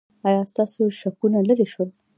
[0.27, 1.89] ایا ستاسو شکونه لرې شول؟